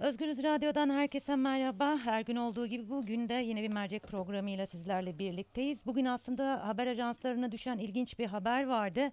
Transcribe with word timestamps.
Özgürüz 0.00 0.42
Radyo'dan 0.42 0.90
herkese 0.90 1.36
merhaba. 1.36 1.98
Her 2.04 2.20
gün 2.20 2.36
olduğu 2.36 2.66
gibi 2.66 2.90
bugün 2.90 3.28
de 3.28 3.34
yine 3.34 3.62
bir 3.62 3.68
mercek 3.68 4.02
programıyla 4.02 4.66
sizlerle 4.66 5.18
birlikteyiz. 5.18 5.86
Bugün 5.86 6.04
aslında 6.04 6.66
haber 6.66 6.86
ajanslarına 6.86 7.52
düşen 7.52 7.78
ilginç 7.78 8.18
bir 8.18 8.26
haber 8.26 8.66
vardı. 8.66 9.10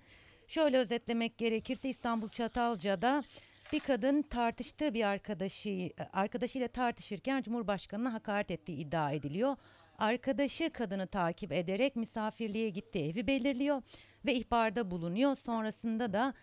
Şöyle 0.47 0.77
özetlemek 0.77 1.37
gerekirse 1.37 1.89
İstanbul 1.89 2.29
Çatalca'da 2.29 3.23
bir 3.73 3.79
kadın 3.79 4.21
tartıştığı 4.21 4.93
bir 4.93 5.03
arkadaşı 5.03 5.89
arkadaşıyla 6.13 6.67
tartışırken 6.67 7.41
Cumhurbaşkanı'na 7.41 8.13
hakaret 8.13 8.51
ettiği 8.51 8.77
iddia 8.77 9.11
ediliyor. 9.11 9.55
Arkadaşı 9.97 10.69
kadını 10.69 11.07
takip 11.07 11.51
ederek 11.51 11.95
misafirliğe 11.95 12.69
gittiği 12.69 13.11
evi 13.11 13.27
belirliyor 13.27 13.81
ve 14.25 14.33
ihbarda 14.33 14.91
bulunuyor. 14.91 15.35
Sonrasında 15.35 16.13
da 16.13 16.33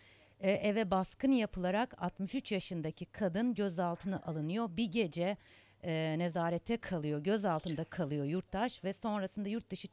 e, 0.44 0.50
eve 0.50 0.90
baskın 0.90 1.30
yapılarak 1.32 1.94
63 2.02 2.52
yaşındaki 2.52 3.06
kadın 3.06 3.54
gözaltına 3.54 4.22
alınıyor. 4.26 4.68
Bir 4.70 4.90
gece 4.90 5.36
e, 5.82 6.14
nezarete 6.18 6.76
kalıyor, 6.76 7.18
gözaltında 7.18 7.84
kalıyor 7.84 8.24
yurttaş 8.24 8.84
ve 8.84 8.92
sonrasında 8.92 9.48
yurt 9.48 9.70
dışı 9.70 9.88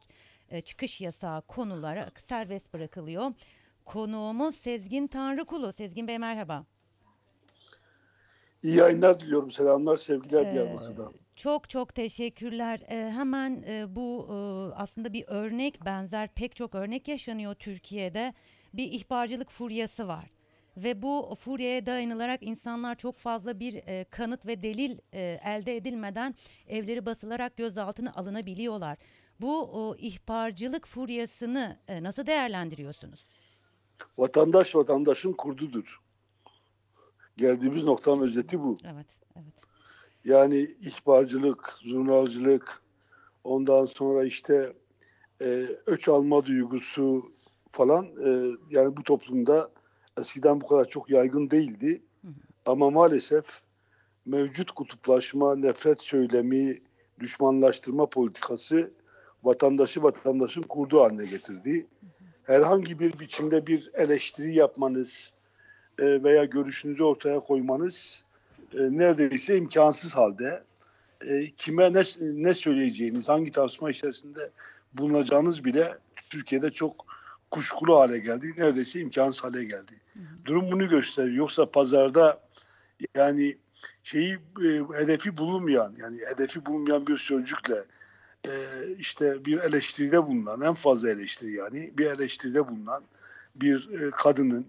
e, 0.49 0.61
çıkış 0.61 1.01
yasağı 1.01 1.41
konularak 1.41 2.19
serbest 2.19 2.73
bırakılıyor. 2.73 3.31
Konuğumuz 3.85 4.55
Sezgin 4.55 5.07
Tanrıkulu. 5.07 5.73
Sezgin 5.73 6.07
Bey 6.07 6.17
merhaba. 6.17 6.65
İyi 8.63 8.75
yayınlar 8.75 9.19
diliyorum. 9.19 9.51
Selamlar, 9.51 9.97
sevgiler 9.97 10.45
Ee, 10.45 10.53
Diyarbakır'dan. 10.53 11.13
Çok 11.35 11.69
çok 11.69 11.95
teşekkürler. 11.95 12.79
Ee, 12.89 13.11
hemen 13.11 13.63
e, 13.67 13.95
bu 13.95 14.27
e, 14.29 14.35
aslında 14.75 15.13
bir 15.13 15.23
örnek 15.27 15.85
benzer 15.85 16.29
pek 16.33 16.55
çok 16.55 16.75
örnek 16.75 17.07
yaşanıyor 17.07 17.55
Türkiye'de. 17.55 18.33
Bir 18.73 18.91
ihbarcılık 18.91 19.51
furyası 19.51 20.07
var. 20.07 20.40
Ve 20.77 21.01
bu 21.01 21.35
furyaya 21.39 21.85
dayanılarak 21.85 22.43
insanlar 22.43 22.95
çok 22.95 23.17
fazla 23.17 23.59
bir 23.59 23.73
e, 23.73 24.03
kanıt 24.03 24.45
ve 24.45 24.63
delil 24.63 24.97
e, 25.13 25.39
elde 25.45 25.75
edilmeden 25.75 26.35
evleri 26.67 27.05
basılarak 27.05 27.57
gözaltına 27.57 28.13
alınabiliyorlar. 28.13 28.97
Bu 29.41 29.61
o, 29.61 29.95
ihbarcılık 29.95 30.87
furyasını 30.87 31.79
e, 31.87 32.03
nasıl 32.03 32.25
değerlendiriyorsunuz? 32.25 33.27
Vatandaş 34.17 34.75
vatandaşın 34.75 35.33
kurdudur. 35.33 36.01
Geldiğimiz 37.37 37.83
noktanın 37.83 38.21
özeti 38.21 38.59
bu. 38.59 38.77
Evet, 38.83 39.07
evet. 39.35 39.53
Yani 40.25 40.57
ihbarcılık, 40.81 41.73
zurnalcılık, 41.73 42.81
ondan 43.43 43.85
sonra 43.85 44.25
işte 44.25 44.73
e, 45.41 45.45
öç 45.85 46.09
alma 46.09 46.45
duygusu 46.45 47.23
falan 47.69 48.05
e, 48.05 48.57
yani 48.69 48.97
bu 48.97 49.03
toplumda 49.03 49.71
eskiden 50.19 50.61
bu 50.61 50.67
kadar 50.67 50.87
çok 50.87 51.09
yaygın 51.09 51.49
değildi. 51.49 52.01
Ama 52.65 52.89
maalesef 52.89 53.45
mevcut 54.25 54.71
kutuplaşma, 54.71 55.55
nefret 55.55 56.01
söylemi, 56.01 56.81
düşmanlaştırma 57.19 58.05
politikası 58.05 58.91
vatandaşı 59.43 60.03
vatandaşın 60.03 60.61
kurduğu 60.61 61.01
haline 61.01 61.25
getirdi. 61.25 61.87
Herhangi 62.43 62.99
bir 62.99 63.19
biçimde 63.19 63.67
bir 63.67 63.91
eleştiri 63.93 64.55
yapmanız 64.55 65.31
e, 65.99 66.23
veya 66.23 66.45
görüşünüzü 66.45 67.03
ortaya 67.03 67.39
koymanız 67.39 68.23
e, 68.73 68.77
neredeyse 68.77 69.57
imkansız 69.57 70.15
halde. 70.15 70.63
E, 71.21 71.51
kime 71.51 71.93
ne, 71.93 72.03
ne 72.19 72.53
söyleyeceğiniz, 72.53 73.29
hangi 73.29 73.51
tartışma 73.51 73.89
içerisinde 73.89 74.49
bulunacağınız 74.93 75.65
bile 75.65 75.97
Türkiye'de 76.29 76.71
çok 76.71 77.05
kuşkulu 77.51 77.99
hale 77.99 78.17
geldi. 78.19 78.53
Neredeyse 78.57 78.99
imkansız 78.99 79.43
hale 79.43 79.63
geldi. 79.63 79.99
Durum 80.45 80.71
bunu 80.71 80.89
gösteriyor. 80.89 81.35
Yoksa 81.35 81.71
pazarda 81.71 82.41
yani 83.15 83.57
şeyi 84.03 84.33
e, 84.33 84.67
hedefi 84.93 85.37
bulunmayan 85.37 85.95
yani 85.97 86.17
hedefi 86.33 86.65
bulunmayan 86.65 87.07
bir 87.07 87.17
sözcükle 87.17 87.85
e, 88.47 88.51
işte 88.99 89.45
bir 89.45 89.57
eleştiride 89.57 90.27
bulunan 90.27 90.61
en 90.61 90.73
fazla 90.73 91.09
eleştiri 91.09 91.53
yani 91.53 91.91
bir 91.97 92.05
eleştiride 92.05 92.67
bulunan 92.67 93.03
bir 93.55 93.89
e, 93.99 94.11
kadının 94.11 94.67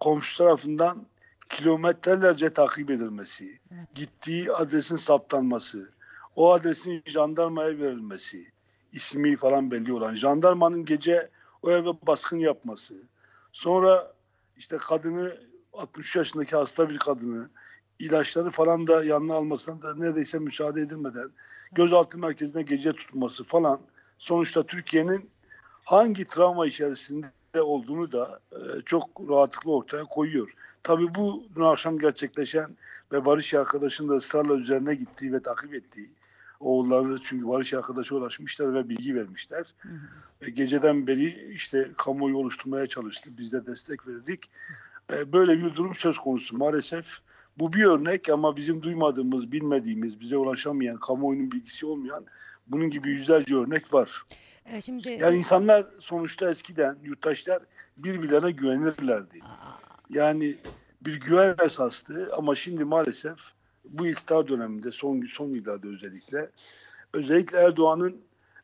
komşu 0.00 0.38
tarafından 0.38 1.06
kilometrelerce 1.48 2.52
takip 2.52 2.90
edilmesi, 2.90 3.58
Evet. 3.74 3.94
gittiği 3.94 4.52
adresin 4.52 4.96
saptanması, 4.96 5.90
o 6.36 6.52
adresin 6.52 7.02
jandarmaya 7.06 7.78
verilmesi, 7.78 8.50
ismi 8.92 9.36
falan 9.36 9.70
belli 9.70 9.92
olan, 9.92 10.14
jandarmanın 10.14 10.84
gece 10.84 11.28
o 11.62 11.70
eve 11.70 12.06
baskın 12.06 12.38
yapması, 12.38 12.94
sonra 13.52 14.12
işte 14.56 14.76
kadını 14.76 15.36
63 15.72 16.16
yaşındaki 16.16 16.56
hasta 16.56 16.90
bir 16.90 16.98
kadını 16.98 17.50
ilaçları 17.98 18.50
falan 18.50 18.86
da 18.86 19.04
yanına 19.04 19.34
almasına 19.34 19.82
da 19.82 19.94
neredeyse 19.94 20.38
müsaade 20.38 20.80
edilmeden 20.80 21.30
gözaltı 21.72 22.18
merkezine 22.18 22.62
gece 22.62 22.92
tutması 22.92 23.44
falan 23.44 23.80
sonuçta 24.18 24.62
Türkiye'nin 24.62 25.30
hangi 25.84 26.24
travma 26.24 26.66
içerisinde 26.66 27.62
olduğunu 27.62 28.12
da 28.12 28.40
e, 28.52 28.82
çok 28.86 29.10
rahatlıkla 29.28 29.70
ortaya 29.70 30.04
koyuyor. 30.04 30.54
Tabii 30.82 31.14
bu 31.14 31.44
dün 31.56 31.62
akşam 31.62 31.98
gerçekleşen 31.98 32.76
ve 33.12 33.24
Barış 33.24 33.54
arkadaşın 33.54 34.08
da 34.08 34.14
ısrarla 34.14 34.54
üzerine 34.54 34.94
gittiği 34.94 35.32
ve 35.32 35.42
takip 35.42 35.74
ettiği 35.74 36.10
oğulları 36.62 37.18
çünkü 37.22 37.48
Barış 37.48 37.74
arkadaşa 37.74 38.14
ulaşmışlar 38.14 38.74
ve 38.74 38.88
bilgi 38.88 39.14
vermişler. 39.14 39.74
Hı 39.78 39.88
hı. 39.88 40.46
E, 40.46 40.50
geceden 40.50 41.06
beri 41.06 41.52
işte 41.52 41.90
kamuoyu 41.96 42.36
oluşturmaya 42.36 42.86
çalıştı. 42.86 43.30
Biz 43.38 43.52
de 43.52 43.66
destek 43.66 44.08
verdik. 44.08 44.50
E, 45.12 45.32
böyle 45.32 45.58
bir 45.58 45.74
durum 45.74 45.94
söz 45.94 46.18
konusu 46.18 46.56
maalesef. 46.56 47.06
Bu 47.58 47.72
bir 47.72 47.84
örnek 47.84 48.28
ama 48.28 48.56
bizim 48.56 48.82
duymadığımız, 48.82 49.52
bilmediğimiz, 49.52 50.20
bize 50.20 50.36
ulaşamayan, 50.36 50.96
kamuoyunun 50.96 51.52
bilgisi 51.52 51.86
olmayan 51.86 52.24
bunun 52.66 52.90
gibi 52.90 53.10
yüzlerce 53.10 53.56
örnek 53.56 53.94
var. 53.94 54.22
Ee, 54.66 54.80
şimdi 54.80 55.08
Yani 55.08 55.36
insanlar 55.36 55.86
sonuçta 55.98 56.50
eskiden 56.50 56.98
yurttaşlar 57.02 57.62
birbirlerine 57.96 58.50
güvenirlerdi. 58.50 59.40
Yani 60.10 60.56
bir 61.00 61.20
güven 61.20 61.54
esastı 61.64 62.30
ama 62.36 62.54
şimdi 62.54 62.84
maalesef 62.84 63.38
bu 63.84 64.06
iktidar 64.06 64.48
döneminde 64.48 64.92
son 64.92 65.26
son 65.32 65.48
yıllarda 65.48 65.88
özellikle 65.88 66.50
özellikle 67.12 67.58
Erdoğan'ın 67.58 68.20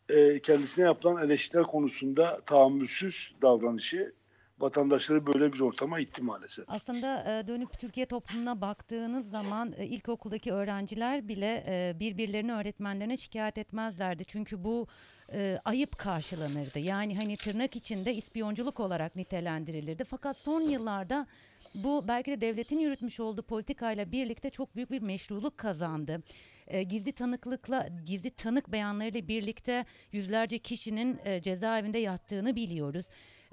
e, 0.08 0.40
kendisine 0.40 0.84
yapılan 0.84 1.24
eleştiriler 1.24 1.66
konusunda 1.66 2.40
tahammülsüz 2.40 3.34
davranışı 3.42 4.12
vatandaşları 4.60 5.26
böyle 5.26 5.52
bir 5.52 5.60
ortama 5.60 5.98
itti 5.98 6.22
maalesef. 6.22 6.64
Aslında 6.68 7.38
e, 7.38 7.46
dönüp 7.46 7.78
Türkiye 7.78 8.06
toplumuna 8.06 8.60
baktığınız 8.60 9.30
zaman 9.30 9.72
e, 9.76 9.86
ilkokuldaki 9.86 10.52
öğrenciler 10.52 11.28
bile 11.28 11.64
e, 11.68 12.00
birbirlerini 12.00 12.52
öğretmenlerine 12.52 13.16
şikayet 13.16 13.58
etmezlerdi. 13.58 14.24
Çünkü 14.24 14.64
bu 14.64 14.86
e, 15.32 15.58
ayıp 15.64 15.98
karşılanırdı. 15.98 16.78
Yani 16.78 17.16
hani 17.16 17.36
tırnak 17.36 17.76
içinde 17.76 18.14
ispiyonculuk 18.14 18.80
olarak 18.80 19.16
nitelendirilirdi. 19.16 20.04
Fakat 20.04 20.36
son 20.36 20.60
yıllarda 20.60 21.26
bu 21.74 22.08
belki 22.08 22.30
de 22.30 22.40
devletin 22.40 22.78
yürütmüş 22.78 23.20
olduğu 23.20 23.42
politikayla 23.42 24.12
birlikte 24.12 24.50
çok 24.50 24.76
büyük 24.76 24.90
bir 24.90 25.02
meşruluk 25.02 25.58
kazandı. 25.58 26.22
E, 26.66 26.82
gizli 26.82 27.12
tanıklıkla, 27.12 27.88
gizli 28.06 28.30
tanık 28.30 28.72
beyanlarıyla 28.72 29.28
birlikte 29.28 29.84
yüzlerce 30.12 30.58
kişinin 30.58 31.18
e, 31.24 31.42
cezaevinde 31.42 31.98
yattığını 31.98 32.56
biliyoruz. 32.56 33.06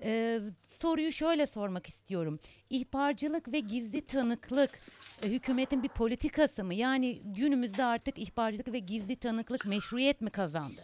E, 0.03 0.39
soruyu 0.81 1.11
şöyle 1.11 1.47
sormak 1.47 1.87
istiyorum. 1.87 2.39
İhbarcılık 2.69 3.51
ve 3.51 3.59
gizli 3.59 4.05
tanıklık 4.05 4.79
e, 5.23 5.29
hükümetin 5.29 5.83
bir 5.83 5.89
politikası 5.89 6.63
mı? 6.63 6.73
Yani 6.73 7.21
günümüzde 7.25 7.83
artık 7.83 8.19
ihbarcılık 8.19 8.73
ve 8.73 8.79
gizli 8.79 9.15
tanıklık 9.15 9.65
meşruiyet 9.65 10.21
mi 10.21 10.29
kazandı? 10.29 10.81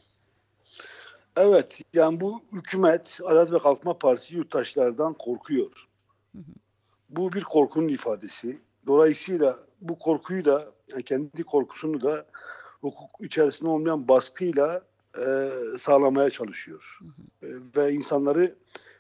Evet 1.36 1.82
yani 1.94 2.22
bu 2.22 2.44
hükümet 2.52 3.20
Adalet 3.26 3.52
ve 3.52 3.60
Kalkınma 3.60 3.98
Partisi 3.98 4.36
yurttaşlardan 4.36 5.14
korkuyor. 5.14 5.88
Bu 7.12 7.34
bir 7.34 7.44
korkunun 7.44 7.88
ifadesi. 7.88 8.60
Dolayısıyla 8.88 9.60
bu 9.82 10.00
korkuyu 10.00 10.46
da 10.46 10.72
yani 10.92 11.04
kendi 11.04 11.44
korkusunu 11.44 12.02
da 12.02 12.26
hukuk 12.82 13.26
içerisinde 13.26 13.70
olmayan 13.70 14.08
baskıyla 14.08 14.82
e, 15.18 15.50
sağlamaya 15.78 16.30
çalışıyor. 16.30 17.00
E, 17.44 17.48
ve 17.76 17.94
insanları 17.94 18.56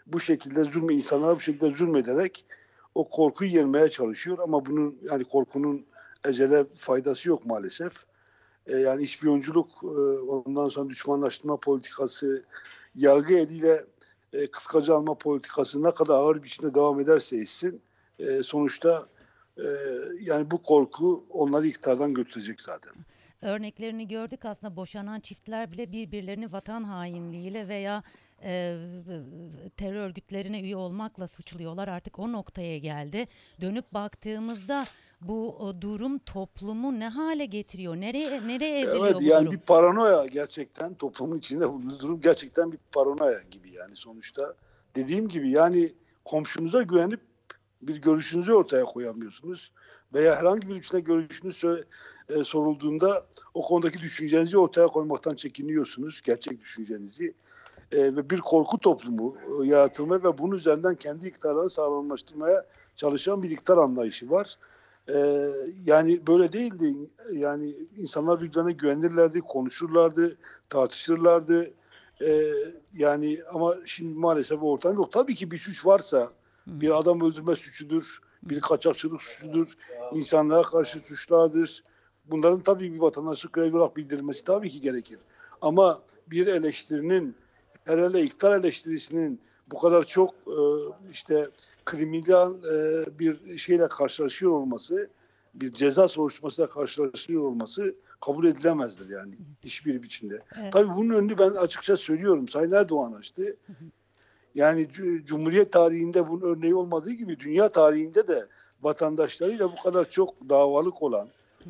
bu 0.08 0.19
şekilde 0.19 0.63
zulüm 0.63 0.90
insanlara 0.90 1.36
bu 1.36 1.40
şekilde 1.40 1.72
zulmederek 1.72 2.46
o 2.96 3.10
korkuyu 3.10 3.52
yenmeye 3.52 3.90
çalışıyor 3.90 4.40
ama 4.40 4.66
bunun 4.66 5.00
yani 5.12 5.24
korkunun 5.24 5.86
ecele 6.25 6.66
faydası 6.75 7.30
yok 7.30 7.46
maalesef. 7.46 7.94
E, 8.68 8.78
yani 8.78 9.04
ispiyonculuk, 9.04 9.69
e, 9.84 9.88
ondan 10.22 10.69
sonra 10.69 10.90
düşmanlaştırma 10.90 11.58
politikası, 11.58 12.44
yargı 12.96 13.34
eliyle 13.34 13.86
e, 14.34 14.48
kıskacı 14.48 14.94
alma 14.94 15.18
politikası 15.18 15.84
ne 15.84 15.92
kadar 15.92 16.16
ağır 16.16 16.44
biçimde 16.44 16.75
devam 16.75 17.00
ederse 17.00 17.38
etsin 17.38 17.81
e, 18.22 18.44
sonuçta 18.44 19.08
e, 19.58 19.68
yani 20.22 20.52
bu 20.52 20.62
korku 20.62 21.26
onları 21.30 21.68
iktidardan 21.68 22.14
götürecek 22.14 22.62
zaten. 22.62 22.94
Örneklerini 23.42 24.08
gördük 24.08 24.46
aslında 24.46 24.76
boşanan 24.76 25.20
çiftler 25.20 25.72
bile 25.72 25.92
birbirlerini 25.92 26.52
vatan 26.52 26.84
hainliğiyle 26.84 27.68
veya 27.68 28.04
e, 28.44 28.78
terör 29.78 29.96
örgütlerine 29.96 30.62
üye 30.62 30.76
olmakla 30.76 31.28
suçluyorlar. 31.28 31.88
Artık 31.88 32.20
o 32.20 32.32
noktaya 32.32 32.78
geldi. 32.78 33.28
Dönüp 33.62 33.94
baktığımızda 33.94 34.84
bu 35.22 35.72
durum 35.82 36.18
toplumu 36.20 37.00
ne 37.00 37.08
hale 37.08 37.46
getiriyor? 37.46 37.96
Nereye 37.96 38.48
nereye 38.48 38.80
evriliyor 38.80 39.06
Evet 39.06 39.16
bu 39.16 39.24
yani 39.24 39.46
durum? 39.46 39.54
bir 39.54 39.66
paranoya 39.66 40.26
gerçekten 40.26 40.94
toplumun 40.94 41.38
içinde 41.38 41.70
bulunduğu 41.70 42.00
durum 42.00 42.22
gerçekten 42.22 42.72
bir 42.72 42.80
paranoya 42.92 43.42
gibi 43.52 43.72
yani 43.80 43.96
sonuçta. 43.96 44.56
Dediğim 44.96 45.30
gibi 45.30 45.50
yani 45.50 45.92
komşunuza 46.26 46.82
güvenip 46.82 47.20
bir 47.81 48.01
görüşünüzü 48.01 48.54
ortaya 48.54 48.86
koyamıyorsunuz. 48.86 49.72
Veya 50.13 50.36
herhangi 50.36 50.69
birisine 50.69 51.00
görüşünüz 51.00 51.63
e, 52.30 52.44
sorulduğunda 52.44 53.25
o 53.54 53.62
konudaki 53.62 54.00
düşüncenizi 54.00 54.57
ortaya 54.57 54.88
koymaktan 54.88 55.36
çekiniyorsunuz. 55.36 56.22
Gerçek 56.22 56.62
düşüncenizi. 56.62 57.33
E, 57.92 57.98
ve 57.98 58.30
bir 58.30 58.39
korku 58.39 58.78
toplumu 58.78 59.36
e, 59.38 59.68
yaratılma 59.68 60.24
ve 60.24 60.38
bunun 60.38 60.56
üzerinden 60.56 60.95
kendi 60.95 61.28
iktidarları 61.28 61.69
sağlamlaştırmaya 61.69 62.66
çalışan 62.95 63.44
bir 63.44 63.50
iktidar 63.50 63.78
anlayışı 63.78 64.30
var. 64.30 64.57
E, 65.10 65.48
yani 65.84 66.27
böyle 66.27 66.54
değildi. 66.54 66.94
Yani 67.34 67.75
insanlar 67.98 68.42
birbirlerine 68.42 68.72
güvenirlerdi, 68.72 69.42
konuşurlardı, 69.42 70.38
tartışırlardı. 70.69 71.72
E, 72.22 72.54
yani 72.94 73.39
ama 73.54 73.75
şimdi 73.86 74.19
maalesef 74.19 74.63
o 74.63 74.72
ortam 74.72 74.95
yok. 74.95 75.12
Tabii 75.12 75.36
ki 75.36 75.51
bir 75.51 75.57
suç 75.57 75.86
varsa. 75.86 76.31
Bir 76.72 77.00
adam 77.00 77.22
öldürme 77.22 77.56
suçudur, 77.56 78.22
bir 78.44 78.62
kaçakçılık 78.62 79.22
suçudur, 79.22 79.74
insanlığa 80.14 80.62
karşı 80.62 81.00
suçlardır. 81.00 81.84
Bunların 82.26 82.60
tabii 82.60 82.94
bir 82.94 83.00
vatandaşlık 83.00 83.54
görevi 83.54 83.78
olarak 83.78 83.98
bildirilmesi 83.98 84.46
tabii 84.46 84.70
ki 84.70 84.82
gerekir. 84.82 85.20
Ama 85.62 86.02
bir 86.28 86.48
eleştirinin, 86.48 87.36
hele 87.86 88.22
iktidar 88.22 88.60
eleştirisinin 88.60 89.42
bu 89.72 89.80
kadar 89.80 90.04
çok 90.04 90.34
e, 90.48 90.60
işte 91.12 91.48
kriminal 91.86 92.54
e, 92.54 93.06
bir 93.20 93.58
şeyle 93.58 93.88
karşılaşıyor 93.88 94.52
olması, 94.52 95.10
bir 95.54 95.74
ceza 95.74 96.08
soruşturmasıyla 96.08 96.70
karşılaşıyor 96.70 97.42
olması 97.42 97.96
kabul 98.22 98.46
edilemezdir 98.46 99.10
yani 99.10 99.34
hiçbir 99.66 100.04
biçimde. 100.04 100.40
Evet. 100.62 100.74
Tabii 100.74 100.90
bunun 100.96 101.16
önünü 101.16 101.38
ben 101.38 101.50
açıkça 101.50 101.98
söylüyorum. 101.98 102.48
Sayın 102.48 102.72
Erdoğan 102.72 103.14
açtı. 103.14 103.58
Yani 104.56 104.88
Cumhuriyet 105.25 105.71
tarihinde 105.71 106.30
bunun 106.30 106.42
örneği 106.42 106.75
olmadığı 106.75 107.12
gibi 107.12 107.39
dünya 107.39 107.69
tarihinde 107.69 108.27
de 108.27 108.45
vatandaşlarıyla 108.81 109.71
bu 109.71 109.75
kadar 109.83 110.09
çok 110.09 110.50
davalık 110.50 111.03
olan, 111.03 111.27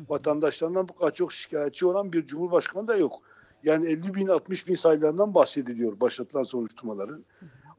vatandaşlarından 0.08 0.88
bu 0.88 0.92
kadar 0.92 1.14
çok 1.14 1.32
şikayetçi 1.32 1.86
olan 1.86 2.12
bir 2.12 2.26
cumhurbaşkanı 2.26 2.88
da 2.88 2.96
yok. 2.96 3.22
Yani 3.64 3.86
50 3.86 4.14
bin 4.14 4.26
60 4.28 4.68
bin 4.68 4.74
sayılarından 4.74 5.34
bahsediliyor 5.34 6.00
başlatılan 6.00 6.42
soruşturmaların. 6.42 7.24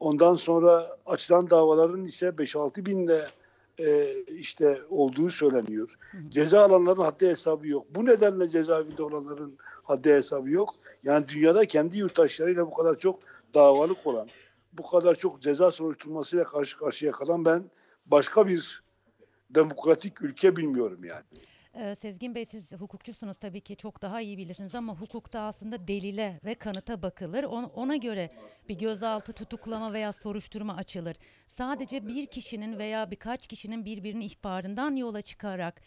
Ondan 0.00 0.34
sonra 0.34 0.86
açılan 1.06 1.50
davaların 1.50 2.04
ise 2.04 2.26
5-6 2.26 2.86
binle 2.86 3.26
e, 3.78 4.14
işte 4.24 4.80
olduğu 4.90 5.30
söyleniyor. 5.30 5.98
Ceza 6.28 6.64
alanların 6.64 7.02
haddi 7.02 7.28
hesabı 7.28 7.68
yok. 7.68 7.86
Bu 7.90 8.06
nedenle 8.06 8.48
cezaevinde 8.48 9.02
olanların 9.02 9.56
haddi 9.84 10.14
hesabı 10.14 10.50
yok. 10.50 10.74
Yani 11.04 11.28
dünyada 11.28 11.64
kendi 11.64 11.98
yurttaşlarıyla 11.98 12.66
bu 12.66 12.74
kadar 12.74 12.98
çok 12.98 13.18
davalık 13.54 14.06
olan, 14.06 14.28
bu 14.78 14.86
kadar 14.86 15.14
çok 15.14 15.42
ceza 15.42 15.72
soruşturmasıyla 15.72 16.44
karşı 16.44 16.78
karşıya 16.78 17.12
kalan 17.12 17.44
ben 17.44 17.70
başka 18.06 18.46
bir 18.48 18.82
demokratik 19.50 20.22
ülke 20.22 20.56
bilmiyorum 20.56 21.04
yani. 21.04 21.24
Ee, 21.74 21.94
Sezgin 21.94 22.34
Bey 22.34 22.46
siz 22.46 22.72
hukukçusunuz 22.72 23.36
tabii 23.36 23.60
ki 23.60 23.76
çok 23.76 24.02
daha 24.02 24.20
iyi 24.20 24.38
bilirsiniz 24.38 24.74
ama 24.74 25.00
hukukta 25.00 25.40
aslında 25.40 25.88
delile 25.88 26.40
ve 26.44 26.54
kanıta 26.54 27.02
bakılır. 27.02 27.44
On- 27.44 27.64
Ona 27.74 27.96
göre 27.96 28.28
bir 28.68 28.78
gözaltı, 28.78 29.32
tutuklama 29.32 29.92
veya 29.92 30.12
soruşturma 30.12 30.76
açılır. 30.76 31.16
Sadece 31.46 32.06
bir 32.06 32.26
kişinin 32.26 32.78
veya 32.78 33.10
birkaç 33.10 33.46
kişinin 33.46 33.84
birbirinin 33.84 34.20
ihbarından 34.20 34.96
yola 34.96 35.22
çıkarak 35.22 35.80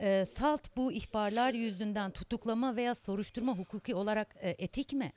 e, 0.00 0.26
salt 0.34 0.76
bu 0.76 0.92
ihbarlar 0.92 1.54
yüzünden 1.54 2.10
tutuklama 2.10 2.76
veya 2.76 2.94
soruşturma 2.94 3.58
hukuki 3.58 3.94
olarak 3.94 4.36
e, 4.40 4.50
etik 4.50 4.92
mi? 4.92 5.12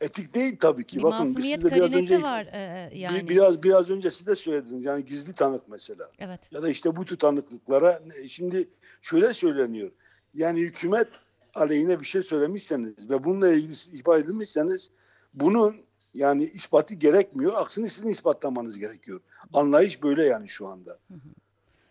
Etik 0.00 0.34
değil 0.34 0.56
tabii 0.60 0.84
ki. 0.84 0.98
Bir 0.98 1.02
Bakın 1.02 1.36
biz 1.36 1.44
siz 1.44 1.64
de 1.64 1.74
biraz 1.74 1.92
önce 1.92 2.22
var 2.22 2.46
e, 2.46 2.90
bir- 2.92 2.96
yani. 2.96 3.28
biraz 3.28 3.62
biraz 3.62 3.90
önce 3.90 4.10
siz 4.10 4.26
de 4.26 4.34
söylediniz. 4.34 4.84
Yani 4.84 5.04
gizli 5.04 5.32
tanık 5.32 5.68
mesela. 5.68 6.10
Evet. 6.18 6.40
Ya 6.52 6.62
da 6.62 6.68
işte 6.68 6.96
bu 6.96 7.04
tür 7.04 7.16
tanıklıklara 7.16 8.00
şimdi 8.28 8.68
şöyle 9.02 9.34
söyleniyor. 9.34 9.90
Yani 10.34 10.60
hükümet 10.60 11.08
aleyhine 11.54 12.00
bir 12.00 12.04
şey 12.04 12.22
söylemişseniz 12.22 13.10
ve 13.10 13.24
bununla 13.24 13.48
ilgili 13.48 13.98
ihbar 13.98 14.18
edilmişseniz 14.18 14.90
bunun 15.34 15.76
yani 16.14 16.44
ispatı 16.44 16.94
gerekmiyor. 16.94 17.52
Aksine 17.56 17.86
sizin 17.86 18.08
ispatlamanız 18.08 18.78
gerekiyor. 18.78 19.20
Anlayış 19.52 20.02
böyle 20.02 20.26
yani 20.26 20.48
şu 20.48 20.68
anda. 20.68 20.98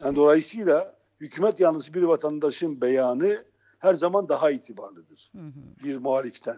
Yani 0.04 0.16
dolayısıyla 0.16 0.96
hükümet 1.22 1.60
yanlısı 1.60 1.94
bir 1.94 2.04
vatandaşın 2.04 2.82
beyanı 2.82 3.44
her 3.80 3.94
zaman 3.94 4.30
daha 4.30 4.52
itibarlıdır 4.52 5.32
bir 5.84 5.98
muhaliften. 5.98 6.58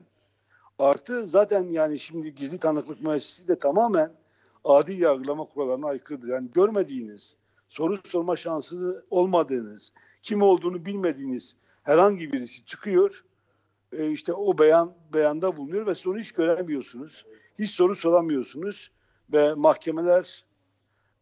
Artı 0.80 1.28
zaten 1.28 1.64
yani 1.64 2.00
şimdi 2.00 2.36
gizli 2.36 2.58
tanıklık 2.58 3.02
müessesi 3.02 3.48
de 3.48 3.60
tamamen 3.60 4.12
adil 4.64 5.00
yargılama 5.00 5.46
kurallarına 5.46 5.88
aykırıdır. 5.88 6.28
Yani 6.28 6.50
görmediğiniz, 6.54 7.36
soru 7.70 7.98
sorma 8.06 8.36
şansı 8.36 9.06
olmadığınız, 9.10 9.94
kim 10.22 10.42
olduğunu 10.42 10.86
bilmediğiniz 10.86 11.56
herhangi 11.84 12.34
birisi 12.34 12.66
çıkıyor. 12.66 13.26
E, 13.92 14.12
işte 14.12 14.34
o 14.34 14.58
beyan 14.58 14.94
beyanda 15.14 15.58
bulunuyor 15.58 15.88
ve 15.88 15.96
sonra 15.96 16.20
hiç 16.20 16.32
göremiyorsunuz. 16.32 17.26
Hiç 17.60 17.72
soru 17.72 17.96
soramıyorsunuz 17.96 18.92
ve 19.34 19.54
mahkemeler 19.54 20.46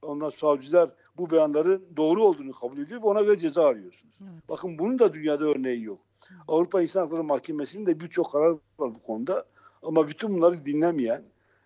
ondan 0.02 0.30
savcılar 0.30 0.90
bu 1.18 1.30
beyanların 1.32 1.86
doğru 1.98 2.24
olduğunu 2.24 2.52
kabul 2.52 2.78
ediyor 2.78 3.02
ve 3.02 3.06
ona 3.06 3.22
göre 3.22 3.40
ceza 3.40 3.66
arıyorsunuz. 3.66 4.16
Evet. 4.22 4.50
Bakın 4.50 4.80
bunun 4.80 5.00
da 5.00 5.14
dünyada 5.14 5.46
örneği 5.46 5.84
yok. 5.84 6.00
Avrupa 6.48 6.82
İnsan 6.82 7.02
Hakları 7.02 7.24
Mahkemesi'nin 7.24 7.86
de 7.86 8.00
birçok 8.00 8.32
karar 8.32 8.52
var 8.52 8.96
bu 8.96 9.02
konuda. 9.02 9.46
Ama 9.84 10.08
bütün 10.08 10.36
bunları 10.36 10.66
dinlemeyen, 10.66 11.24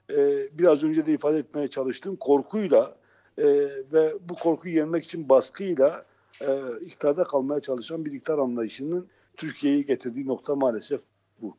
e, 0.09 0.18
biraz 0.51 0.83
önce 0.83 1.06
de 1.06 1.13
ifade 1.13 1.38
etmeye 1.38 1.68
çalıştığım 1.68 2.15
korkuyla 2.15 2.95
e, 3.38 3.45
ve 3.94 4.13
bu 4.21 4.33
korkuyu 4.33 4.75
yenmek 4.75 5.06
için 5.06 5.30
baskıyla 5.30 6.06
e, 6.42 6.59
iktidarda 6.86 7.24
kalmaya 7.24 7.62
çalışan 7.62 8.06
bir 8.06 8.12
iktidar 8.12 8.38
anlayışının 8.38 9.07
Türkiye'yi 9.38 9.86
getirdiği 9.86 10.27
nokta 10.27 10.56
maalesef 10.56 11.01
bu. 11.42 11.57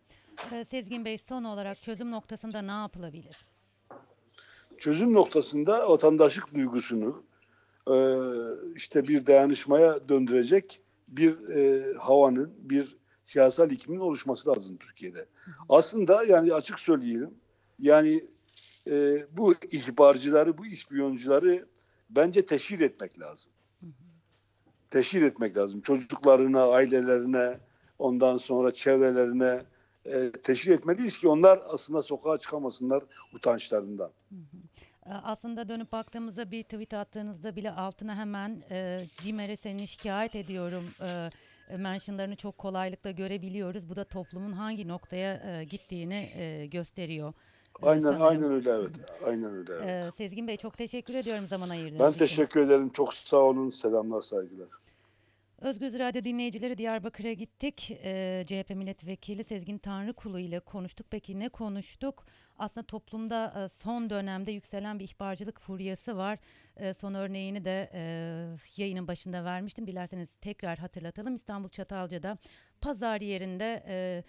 Ee, 0.52 0.64
Sezgin 0.64 1.04
Bey 1.04 1.18
son 1.18 1.44
olarak 1.44 1.78
çözüm 1.78 2.10
noktasında 2.10 2.62
ne 2.62 2.70
yapılabilir? 2.72 3.46
Çözüm 4.78 5.14
noktasında 5.14 5.90
vatandaşlık 5.90 6.54
duygusunu 6.54 7.22
e, 7.90 7.96
işte 8.74 9.08
bir 9.08 9.26
dayanışmaya 9.26 10.08
döndürecek 10.08 10.80
bir 11.08 11.48
e, 11.48 11.92
havanın, 11.94 12.54
bir 12.58 12.96
siyasal 13.24 13.70
iklimin 13.70 14.00
oluşması 14.00 14.50
lazım 14.50 14.76
Türkiye'de. 14.76 15.26
Aslında 15.68 16.24
yani 16.24 16.54
açık 16.54 16.80
söyleyelim, 16.80 17.34
yani 17.78 18.24
e, 18.90 19.26
bu 19.32 19.54
ihbarcıları, 19.72 20.58
bu 20.58 20.66
ispiyoncuları 20.66 21.66
bence 22.10 22.46
teşhir 22.46 22.80
etmek 22.80 23.20
lazım. 23.20 23.50
Teşhir 24.90 25.22
etmek 25.22 25.56
lazım. 25.56 25.80
Çocuklarına, 25.80 26.70
ailelerine, 26.70 27.58
ondan 27.98 28.38
sonra 28.38 28.72
çevrelerine 28.72 29.62
e, 30.04 30.30
teşhir 30.30 30.72
etmeliyiz 30.72 31.18
ki 31.18 31.28
onlar 31.28 31.62
aslında 31.66 32.02
sokağa 32.02 32.38
çıkamasınlar 32.38 33.02
utançlarından. 33.34 34.10
Ee, 34.32 34.97
Aslında 35.24 35.68
dönüp 35.68 35.92
baktığımızda 35.92 36.50
bir 36.50 36.62
tweet 36.62 36.94
attığınızda 36.94 37.56
bile 37.56 37.70
altına 37.70 38.16
hemen 38.16 38.62
e, 38.70 39.00
CİMER'e 39.16 39.56
seni 39.56 39.86
şikayet 39.86 40.36
ediyorum 40.36 40.84
e, 41.70 41.76
mentionlarını 41.76 42.36
çok 42.36 42.58
kolaylıkla 42.58 43.10
görebiliyoruz. 43.10 43.88
Bu 43.90 43.96
da 43.96 44.04
toplumun 44.04 44.52
hangi 44.52 44.88
noktaya 44.88 45.34
e, 45.60 45.64
gittiğini 45.64 46.30
e, 46.36 46.66
gösteriyor. 46.66 47.32
e, 47.82 47.86
Aynen 47.86 48.02
sanırım. 48.02 48.22
aynen 48.22 48.52
öyle 48.52 48.70
evet. 48.70 48.90
Aynen 49.26 49.54
öyle. 49.54 49.72
Evet. 49.72 49.86
Ee, 49.86 50.10
Sezgin 50.16 50.48
Bey 50.48 50.56
çok 50.56 50.78
teşekkür 50.78 51.14
ediyorum 51.14 51.46
zaman 51.46 51.68
ayırdığınız 51.68 52.00
Ben 52.00 52.08
için. 52.10 52.18
teşekkür 52.18 52.60
ederim. 52.60 52.88
Çok 52.90 53.14
sağ 53.14 53.36
olun. 53.36 53.70
Selamlar, 53.70 54.22
saygılar. 54.22 54.68
Özgüz 55.58 55.98
Radyo 55.98 56.24
dinleyicileri 56.24 56.78
Diyarbakır'a 56.78 57.32
gittik. 57.32 57.90
Ee, 58.04 58.44
CHP 58.46 58.70
milletvekili 58.70 59.44
Sezgin 59.44 59.78
Tanrıkulu 59.78 60.38
ile 60.38 60.60
konuştuk. 60.60 61.06
Peki 61.10 61.38
ne 61.38 61.48
konuştuk? 61.48 62.26
Aslında 62.56 62.86
toplumda 62.86 63.64
e, 63.64 63.68
son 63.68 64.10
dönemde 64.10 64.52
yükselen 64.52 64.98
bir 64.98 65.04
ihbarcılık 65.04 65.60
furyası 65.60 66.16
var. 66.16 66.38
E, 66.76 66.94
son 66.94 67.14
örneğini 67.14 67.64
de 67.64 67.90
e, 67.94 68.02
yayının 68.76 69.08
başında 69.08 69.44
vermiştim. 69.44 69.86
Dilerseniz 69.86 70.36
tekrar 70.36 70.78
hatırlatalım. 70.78 71.34
İstanbul 71.34 71.68
Çatalca'da 71.68 72.38
pazar 72.80 73.20
yerinde 73.20 73.84
e, 73.88 74.24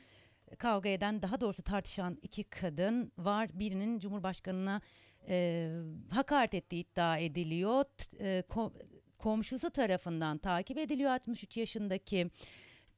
kavga 0.58 0.90
eden 0.90 1.22
daha 1.22 1.42
doğrusu 1.42 1.64
tartışan 1.64 2.18
iki 2.22 2.44
kadın 2.44 3.12
var. 3.18 3.50
Birinin 3.54 4.00
Cumhurbaşkanı'na 4.00 4.82
e, 5.30 5.70
hakaret 6.12 6.54
ettiği 6.54 6.82
iddia 6.82 7.18
ediliyor. 7.18 7.86
E, 8.20 8.44
ko- 8.50 8.99
komşusu 9.20 9.70
tarafından 9.70 10.38
takip 10.38 10.78
ediliyor 10.78 11.12
63 11.12 11.58
yaşındaki 11.58 12.30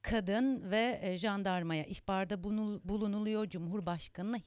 kadın 0.02 0.70
ve 0.70 0.98
e, 1.02 1.16
jandarmaya 1.16 1.84
ihbarda 1.84 2.44
bulunuluyor. 2.84 3.46
Cumhurbaşkanına 3.46 4.38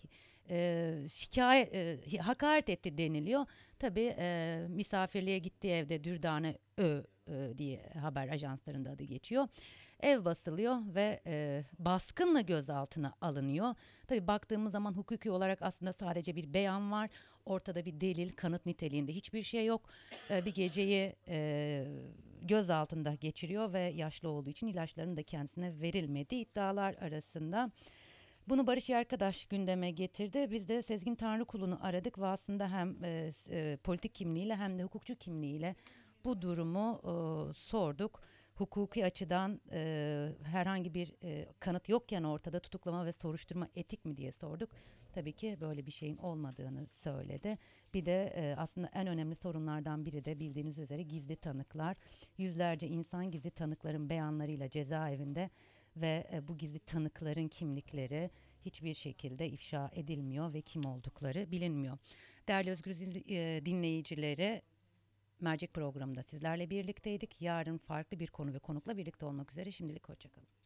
e, 0.49 0.95
şikayet 1.09 1.75
e, 1.75 2.17
hakaret 2.17 2.69
etti 2.69 2.97
deniliyor. 2.97 3.45
Tabii 3.79 4.15
e, 4.17 4.59
misafirliğe 4.69 5.39
gittiği 5.39 5.73
evde 5.73 6.03
Dürdane 6.03 6.57
Ö 6.77 7.03
e, 7.27 7.57
diye 7.57 7.89
haber 8.01 8.29
ajanslarında 8.29 8.91
adı 8.91 9.03
geçiyor. 9.03 9.47
Ev 9.99 10.25
basılıyor 10.25 10.77
ve 10.95 11.21
e, 11.25 11.63
baskınla 11.79 12.41
gözaltına 12.41 13.13
alınıyor. 13.21 13.75
Tabii 14.07 14.27
baktığımız 14.27 14.71
zaman 14.71 14.93
hukuki 14.93 15.31
olarak 15.31 15.61
aslında 15.61 15.93
sadece 15.93 16.35
bir 16.35 16.53
beyan 16.53 16.91
var. 16.91 17.09
Ortada 17.45 17.85
bir 17.85 18.01
delil, 18.01 18.31
kanıt 18.31 18.65
niteliğinde 18.65 19.13
hiçbir 19.13 19.43
şey 19.43 19.65
yok. 19.65 19.89
E, 20.29 20.45
bir 20.45 20.53
geceyi 20.53 21.15
e, 21.27 21.87
gözaltında 22.41 23.13
geçiriyor 23.13 23.73
ve 23.73 23.81
yaşlı 23.81 24.29
olduğu 24.29 24.49
için 24.49 24.67
ilaçların 24.67 25.17
da 25.17 25.23
kendisine 25.23 25.81
verilmedi 25.81 26.35
iddialar 26.35 26.93
arasında. 26.93 27.71
Bunu 28.47 28.67
Barış 28.67 28.89
Yarkadaş 28.89 29.45
gündeme 29.45 29.91
getirdi. 29.91 30.51
Biz 30.51 30.67
de 30.67 30.81
Sezgin 30.81 31.15
Tanrıkulu'nu 31.15 31.79
aradık 31.81 32.19
ve 32.19 32.25
aslında 32.25 32.71
hem 32.71 33.03
e, 33.03 33.31
e, 33.49 33.77
politik 33.83 34.15
kimliğiyle 34.15 34.55
hem 34.55 34.79
de 34.79 34.83
hukukçu 34.83 35.15
kimliğiyle 35.15 35.75
bu 36.25 36.41
durumu 36.41 37.01
e, 37.03 37.13
sorduk. 37.53 38.21
Hukuki 38.55 39.05
açıdan 39.05 39.61
e, 39.71 40.29
herhangi 40.43 40.93
bir 40.93 41.13
e, 41.23 41.53
kanıt 41.59 41.89
yokken 41.89 42.23
ortada 42.23 42.59
tutuklama 42.59 43.05
ve 43.05 43.11
soruşturma 43.11 43.67
etik 43.75 44.05
mi 44.05 44.17
diye 44.17 44.31
sorduk. 44.31 44.69
Tabii 45.15 45.33
ki 45.33 45.57
böyle 45.61 45.85
bir 45.85 45.91
şeyin 45.91 46.17
olmadığını 46.17 46.87
söyledi. 46.93 47.57
Bir 47.93 48.05
de 48.05 48.33
e, 48.35 48.55
aslında 48.57 48.87
en 48.93 49.07
önemli 49.07 49.35
sorunlardan 49.35 50.05
biri 50.05 50.25
de 50.25 50.39
bildiğiniz 50.39 50.77
üzere 50.77 51.03
gizli 51.03 51.35
tanıklar. 51.35 51.97
Yüzlerce 52.37 52.87
insan 52.87 53.31
gizli 53.31 53.51
tanıkların 53.51 54.09
beyanlarıyla 54.09 54.69
cezaevinde 54.69 55.49
ve 55.95 56.27
e, 56.33 56.47
bu 56.47 56.57
gizli 56.57 56.79
tanıkların 56.79 57.47
kimlikleri 57.47 58.29
hiçbir 58.65 58.93
şekilde 58.93 59.49
ifşa 59.49 59.91
edilmiyor 59.93 60.53
ve 60.53 60.61
kim 60.61 60.85
oldukları 60.85 61.51
bilinmiyor. 61.51 61.97
Değerli 62.47 62.71
Özgür 62.71 62.95
e, 63.29 63.65
dinleyicileri 63.65 64.61
Mercek 65.39 65.73
programında 65.73 66.23
sizlerle 66.23 66.69
birlikteydik. 66.69 67.41
Yarın 67.41 67.77
farklı 67.77 68.19
bir 68.19 68.27
konu 68.27 68.53
ve 68.53 68.59
konukla 68.59 68.97
birlikte 68.97 69.25
olmak 69.25 69.51
üzere. 69.51 69.71
Şimdilik 69.71 70.09
hoşçakalın. 70.09 70.64